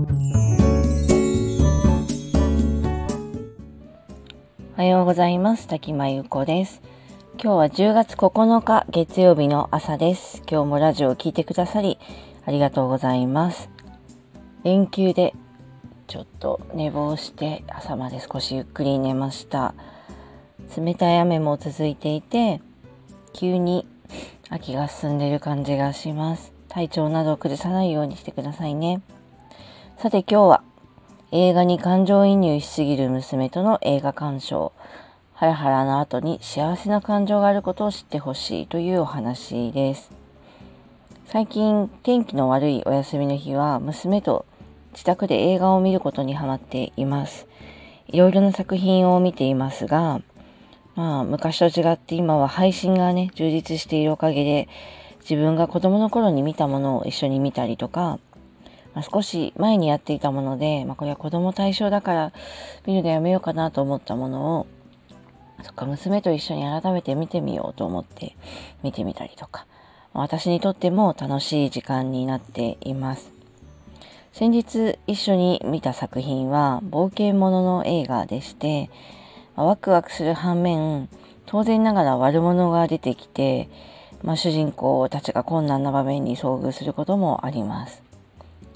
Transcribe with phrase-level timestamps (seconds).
[0.00, 0.02] お
[4.76, 5.68] はようございます。
[5.68, 6.80] 滝真由子です。
[7.34, 10.42] 今日は10月9日月曜日の朝です。
[10.50, 11.98] 今日もラジオを聞いてくださり
[12.46, 13.68] ありがとうございます。
[14.64, 15.34] 連休で
[16.06, 19.74] ちょっと寝坊して朝まで少しゆっくり寝ました。
[20.78, 22.62] 冷たい雨も続いていて
[23.34, 23.86] 急に
[24.48, 26.54] 秋が進んでいる感じがします。
[26.68, 29.02] 体調などを崩さないようにしてくださいね。
[30.00, 30.62] さて今日は
[31.30, 34.72] 映画に感情移入しすぎる娘との映画鑑賞
[35.34, 40.10] ハラハラの後に幸せな感情があることを知ってほしいというお話です
[41.26, 44.46] 最近天気の悪いお休みの日は娘と
[44.92, 47.46] 自宅で映画を見ることにハマっています。
[48.08, 50.22] いろいろな作品を見ていますが、
[50.96, 54.68] まあ昔と違って今は配信がね、充実しているおかげで
[55.20, 58.18] 自分が子供の頃に見たものを一緒に見たりとか、
[58.94, 62.32] まあ、少し前にやっていたもので、まあ、これは子供対象だから
[62.86, 64.66] 見るのやめようかなと思ったものを、
[65.62, 68.36] そっか、娘と一緒に改めて見てみようと思って
[68.82, 69.66] 見てみたりとか、
[70.12, 73.32] 私にとっても楽しい時間になっています。
[74.32, 78.90] 先日一緒に見た作品は冒険者の映画でして、
[79.56, 81.08] ワクワクする反面、
[81.46, 83.68] 当然ながら悪者が出てきて、
[84.22, 88.09] まあ、主人公たちが困難な場面に遭遇することもあります。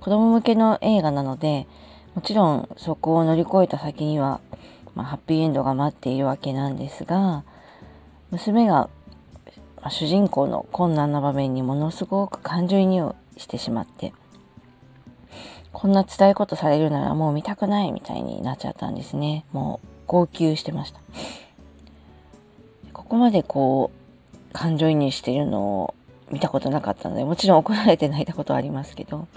[0.00, 1.66] 子供向けの映画なので、
[2.14, 4.40] もちろんそこを乗り越えた先には、
[4.94, 7.44] まあ、ハッピーエンドが待っているわけなんですが、
[8.30, 8.88] 娘が、
[9.88, 14.12] 主人公の困難な場面にものすごく感情移入してしまって、
[15.72, 19.44] こんな伝えことされるならもう見たくないみたいになっちゃったんですね。
[19.52, 21.00] もう号泣してました。
[22.92, 25.94] ここまでこう、感情移入しているのを
[26.30, 29.28] 見たことなかったので、もちろん怒られて泣いたことはありますけど、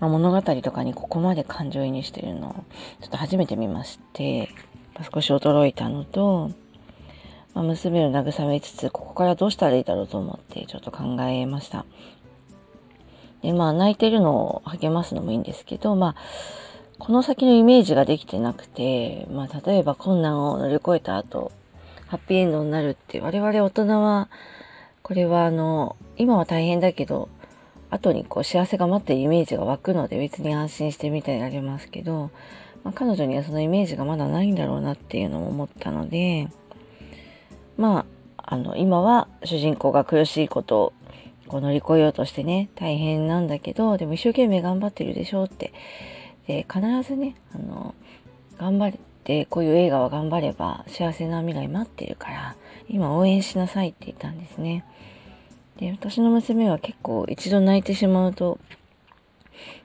[0.00, 2.52] まあ、物語とかにここまで感情移入してるのを
[3.00, 4.50] ちょっと初めて見まして、
[5.12, 6.50] 少し驚いたのと、
[7.54, 11.84] まあ、娘を慰めつつ、ここからどうしたらいいだろうと思ってちょっと考えました。
[13.42, 16.16] で、まあ、泣いてるのを励ますのもいいんですけど、まあ、
[16.98, 21.52] この先のイメージができてなくて、まあ、例えば困難を乗り越えた後、
[22.06, 24.28] ハッピーエンドになるって、我々大人は、
[25.06, 27.28] これはあの、今は大変だけど、
[27.90, 32.32] 後にこう幸せが待ってるイメージが湧くので別に安心して見てられますけど、
[32.82, 36.48] まあ、彼女にはそのイメージがまだないんだろうなっていうのも思ったので、
[37.76, 38.04] ま
[38.36, 40.92] あ、あの、今は主人公が苦しいことを
[41.46, 45.72] こう乗り越えようとしてね、大変なんだけど、でも一生懸命頑張ってるでしょうって。
[46.48, 47.94] で、必ずね、あの、
[48.58, 52.56] 頑張って、こういう映画は頑張れば幸せな未来待ってるから、
[52.88, 54.84] 今応援しなさいって言ったんですね。
[55.78, 58.60] で、私の娘は結構一度泣いてしまうと、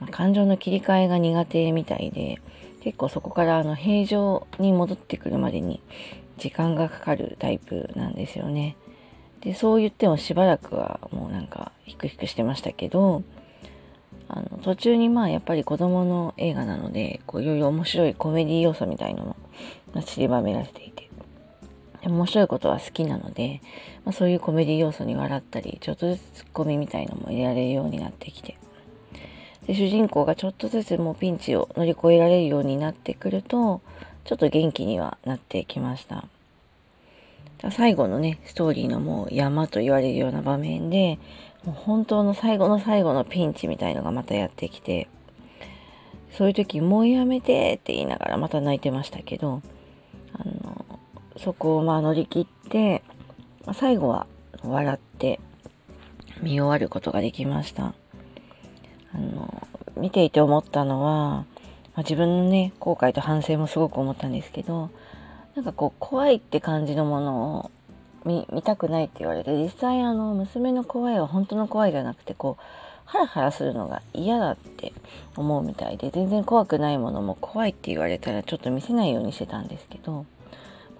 [0.00, 2.40] まあ、感情の切り替えが苦手みたいで、
[2.80, 5.82] 結構そこからあの平常に戻ってくるまでに
[6.38, 8.76] 時間がかかるタイプなんですよね。
[9.42, 13.22] で、そう言ってもしばらくはもうなんかヒクヒクしてましたけど、
[14.28, 19.36] あの途中にまあやっぱり子供の映画なので、こういろいろ面白いコメディ要素みたいの
[19.94, 21.08] も散りばめられていて、
[22.02, 23.60] 面白いことは好きなので、
[24.04, 28.56] まあ、そういうコメディ要素に笑ったり、ちょっとずつツッコミみたいのも入れられるようになってきて、
[29.66, 33.80] で主人公がちょっとずつもうピンチを乗り越えられるようになってくると、
[34.24, 36.24] ちょっと元気にはなってきました。
[37.70, 41.18] 最後のね、ストーリーのもう山と言われるような場面で、
[41.66, 45.08] もう本当の最後の最後のピンチみたいのがまたやってきて、
[46.32, 49.60] そういう時、もうやめてって言いながらまた泣いてましたけど、
[50.32, 50.84] あの、
[51.36, 53.02] そこをまあ乗り切って
[53.66, 54.26] ま、最後は
[54.62, 55.40] 笑って
[56.40, 57.94] 見終わることができました。
[59.12, 59.66] あの、
[59.96, 61.46] 見ていて思ったのは、ま
[61.96, 64.90] あ、自分のね、後悔と反省もすごく思ったんですけど、
[65.56, 67.70] なんかこう怖いって感じのものを
[68.26, 72.62] 見見たくないって言われて実際あの娘の怖いは本当の怖いじゃなくてこう
[73.04, 74.92] ハラハラするのが嫌だって
[75.36, 80.26] 思うみたいで全然怖くないものも怖いって言われたらちょっと見せないようにしてたんですけど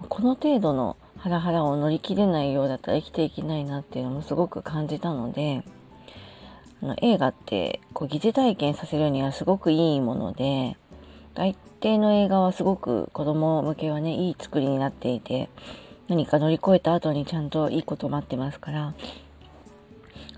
[0.09, 5.63] この程度のハラハラを乗り切れないようだったら生きていけないなっていうのもすごく感じたので
[6.81, 10.77] あの映画ってこう疑似体験させるにはすごくいいもので
[11.37, 15.49] 大抵の映画はすごく子供向けはね、いい作りになっていて、
[16.07, 18.93] 何か乗り越えた後にちゃんといいこと待ってますから、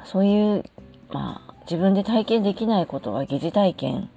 [0.06, 0.64] そういう、
[1.12, 4.10] まあ、自分で体験できないことは疑似体験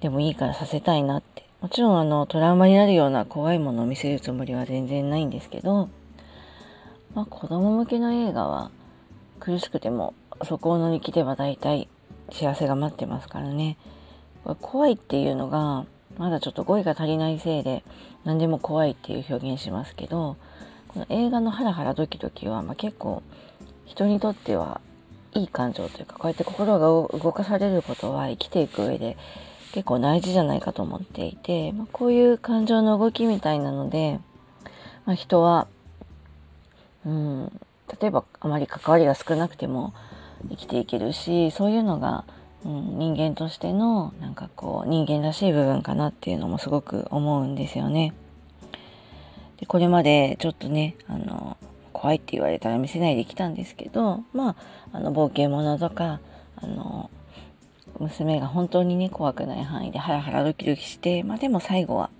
[0.00, 1.48] でもいいからさせたいなって。
[1.60, 5.88] もちろんあの、トラウマになるような怖いものを見せるつもりは全然ないんですけど、
[7.14, 8.70] まあ子供向けの映画は
[9.40, 10.14] 苦しくても
[10.44, 11.88] そこを乗り切れば大体
[12.30, 13.76] 幸せが待ってますからね。
[14.60, 15.84] 怖いっていうのが
[16.18, 17.84] まだちょっと語彙が足りないせいで
[18.24, 20.36] 何でも怖いっていう表現しますけど
[20.92, 23.22] この映画のハラハラドキドキは、まあ、結構
[23.86, 24.80] 人にとっては
[25.34, 29.16] いい感情というかこうやって心が動かされることは生きていく上で
[29.72, 34.18] 結構大事じゃないかと思っていて、まあ、こういう感情の動きみたいなので、
[35.06, 35.68] まあ、人は、
[37.06, 37.60] うん、
[38.00, 39.94] 例えばあまり関わりが少なくても
[40.48, 42.24] 生きていけるしそういうのが、
[42.64, 48.12] うん、人間としてのなんかこう人間らしい部分かなっていうのもすごく思うんですよね。
[49.60, 51.56] でこれまでちょっとねあの
[51.92, 54.56] 怖いって言われたら見せないで来たんですけどま
[54.92, 56.20] ああの冒険者とか
[56.56, 57.10] あの
[57.98, 62.10] 娘が本当にね怖くない範囲でハラハラドキドキしてまあでも最後は、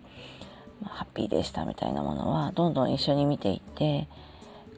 [0.82, 4.06] まあ、ハッピーでしたみたいなものはどんどん一緒に見ていって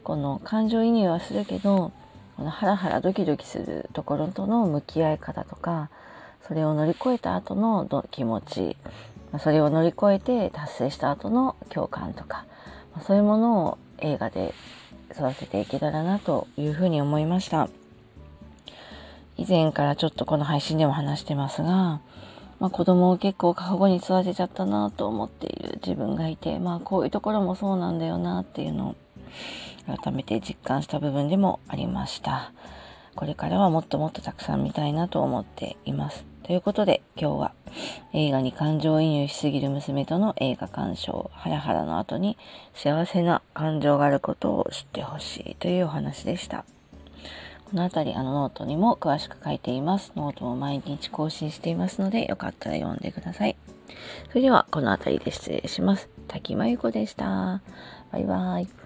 [0.03, 1.91] この感情移入はするけど
[2.37, 5.89] このハラハラドキドキするところとの向き合い方とか
[6.47, 8.77] それを乗り越えた後の気持ち
[9.39, 12.45] それを乗り越えて達成した後の共感とか
[13.01, 14.53] そういうものを映画で
[15.11, 17.69] 育てていけたらなというふうに思いました。
[19.35, 22.01] 以前からちょっとこの配信でも話してますが、
[22.59, 28.95] まあ、子供を結構過保護に育てちゃったなと思っている自分がいてまあこういうところもそうなんだよなっていうのを
[29.87, 32.53] 改めて実感した部分でもありました。
[33.15, 36.32] これからはもっともっとたくさん見たいなと思っています。
[36.43, 37.53] ということで今日は
[38.11, 42.37] 映画に感情移入しすぎる娘との映画鑑賞ハラハラの後に
[42.73, 46.65] 幸せな感情があることを知ってほしいというお話でした。
[47.65, 50.11] この辺りあのノートにも詳しく書いています。
[50.15, 53.55] ノートも毎日更新していますのでよかったら読んでください。
[54.29, 56.09] それではこの辺りで失礼します。
[56.27, 57.61] 滝真由子でした。
[58.11, 58.82] バイバーイ。